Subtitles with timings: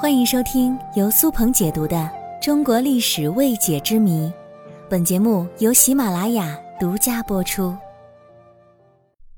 [0.00, 1.94] 欢迎收听由苏鹏解读的
[2.42, 4.28] 《中国历史未解之谜》，
[4.88, 7.76] 本节目由喜马拉雅独家播出。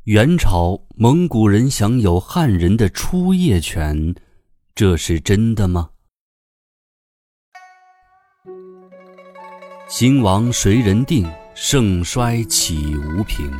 [0.04, 4.14] 元朝蒙古人享有汉人的出夜权，
[4.72, 5.90] 这是真的吗？
[9.88, 11.29] 兴亡谁人定？
[11.56, 13.50] 盛衰岂无凭？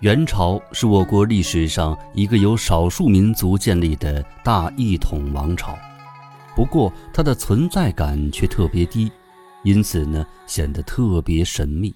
[0.00, 5.74] 元朝是我国历史上一个由少数民族建立的大一统王朝，
[6.54, 9.10] 不过它的存在感却特别低，
[9.64, 11.94] 因此呢显得特别神秘。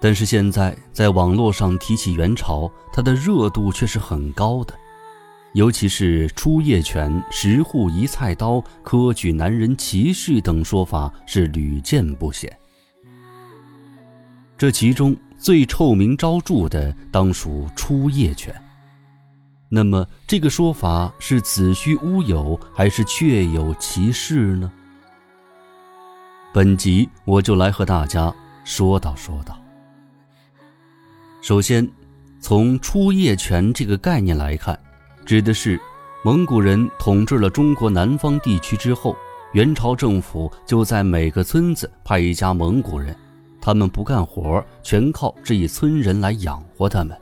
[0.00, 4.74] 但是现在在网络上提起元朝，它的热度却是很高的，
[5.52, 12.50] 尤其是出夜权、十户一菜刀、科举男人骑士等说法是屡见不鲜。
[14.56, 15.14] 这其中。
[15.40, 18.54] 最臭名昭著的当属出夜犬。
[19.70, 24.70] 那么，这个说法是子虚乌有，还是确有其事呢？
[26.52, 29.58] 本集我就来和大家说道说道。
[31.40, 31.88] 首先，
[32.38, 34.78] 从出夜犬这个概念来看，
[35.24, 35.80] 指的是
[36.22, 39.16] 蒙古人统治了中国南方地区之后，
[39.52, 43.16] 元朝政府就在每个村子派一家蒙古人。
[43.60, 47.16] 他们不干活，全靠这一村人来养活他们。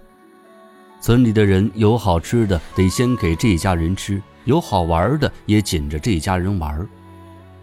[1.01, 6.87] 村里的人有好吃的，得先给这家人吃；有好玩的，也紧着这家人玩。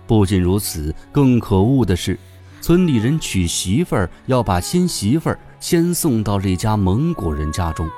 [0.08, 2.17] 不仅如此，更可恶的是，
[2.62, 7.89] 村里人娶媳妇儿要把新媳妇儿先送到这家蒙古人家中，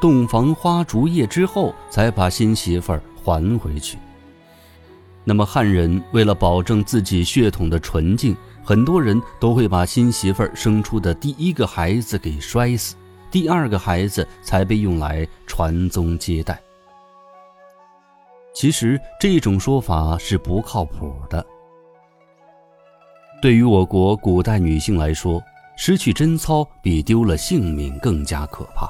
[0.00, 3.98] 洞房花烛夜之后，才把新媳妇儿还回去。
[5.24, 12.96] 那么汉人为了保证自己血统的纯净，很多人都会把新媳妇儿生出的第一个孩子给摔死，
[13.30, 16.58] 第二个孩子才被用来传宗接代。
[18.54, 21.44] 其实这种说法是不靠谱的。
[23.42, 25.42] 对于我国古代女性来说，
[25.76, 28.88] 失去贞操比丢了性命更加可怕；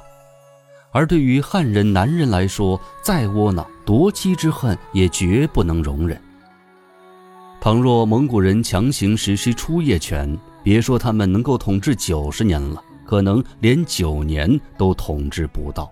[0.92, 6.20] 而对于汉人男人来说，再窝囊，夺妻之恨也绝不能容忍。
[7.64, 15.90] 倘若蒙古人强行实施出夜权，别说他们能够统治九十年了，可能连九年都统治不到。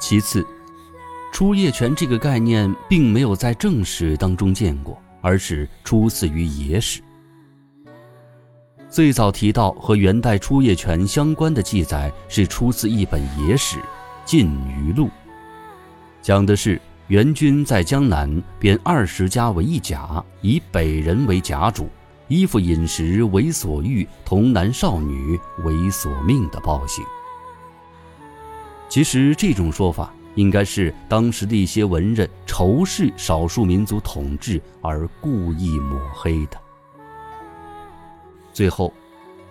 [0.00, 0.42] 其次，
[1.34, 7.02] 出夜权这个概念并没有在正史当中见过，而是出自于野史。
[8.88, 13.76] 最早提到和元代出夜权相关的记载是出自一本野史
[14.24, 15.08] 《晋余录》，
[16.22, 16.80] 讲的是。
[17.08, 21.88] 元军在江南编二十家为一甲，以北人为甲主，
[22.28, 27.02] 衣服饮食为所欲，童男少女为所命的暴行。
[28.90, 36.58] 其实这种说法应该是当时的一些文人仇视少数民族统治而故意抹黑的。
[38.52, 38.92] 最后，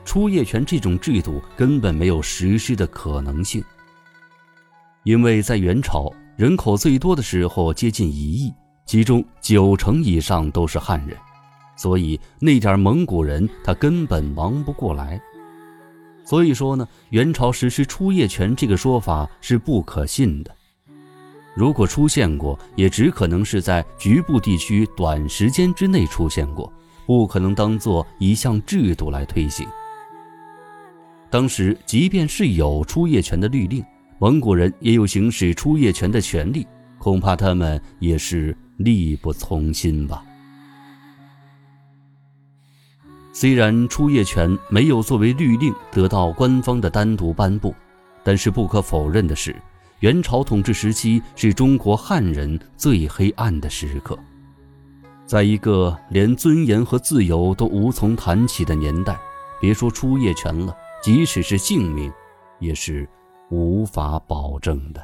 [0.06, 3.63] 出夜权这种制度根本没有实施的可能性，
[5.07, 6.12] 因为在元朝。
[6.35, 8.53] 人口最多的时候接近一亿，
[8.85, 11.18] 其中九成以上都是汉人，
[11.78, 15.19] 所以那点蒙古人他根本忙不过来。
[16.25, 20.53] 所以说呢，元朝实施出业权这个说法是不可信的。
[21.56, 26.72] 如果出现过，也只可能是在局部地区短时间之内出现过，
[27.06, 29.66] 不可能当做一项制度来推行。
[31.29, 33.81] 当时即便是有出业权的律令。
[34.19, 36.66] 蒙古人也有行使出夜权的权利，
[36.97, 40.23] 恐怕他们也是力不从心吧。
[43.31, 47.75] 虽然出夜权没有作为律令得到官方的单独颁布，
[48.23, 49.55] 但是不可否认的是，
[50.00, 54.17] 元朝统治时期是中国汉人最黑暗的时刻。
[55.28, 59.16] 在一个连尊严和自由都无从谈起的年代，
[59.61, 62.11] 别说出夜权了，即使是性命，
[62.59, 63.07] 也是。
[63.50, 65.03] 无法保证的。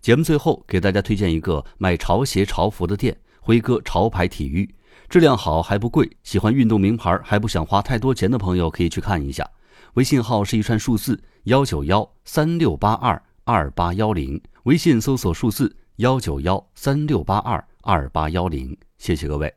[0.00, 4.68] 节目最后给大家推荐一个卖潮鞋、潮服的店——辉哥潮牌体育，
[5.08, 6.10] 质量好还不贵。
[6.22, 9.48] 喜欢运动名牌还不想花太多钱的朋友可以去看一下。
[9.94, 14.42] 微信号是一串数字：幺九幺三六八二二八幺零。
[14.64, 18.76] 微信搜索数字幺九幺三六八二二八幺零。
[18.98, 19.54] 谢谢各位。